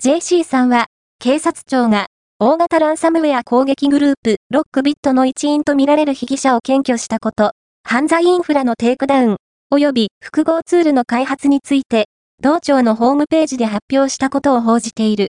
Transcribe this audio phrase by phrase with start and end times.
[0.00, 0.86] JC さんは、
[1.18, 2.06] 警察庁が、
[2.38, 7.50] 大型ランサムウェア攻撃グループ、 LockBit の一員とみられる被疑者を検挙したこと、
[7.82, 9.36] 犯罪インフラの takedown、
[9.74, 12.06] 及び復号ツールの開発について、
[12.40, 15.26] 同庁のホームページで発表したことを報じている。